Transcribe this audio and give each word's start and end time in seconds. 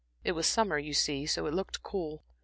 It 0.23 0.31
was 0.31 0.47
summer, 0.47 0.79
you 0.79 0.95
see, 0.95 1.27
so 1.27 1.45
it 1.45 1.53
looked 1.53 1.83
cool. 1.83 2.23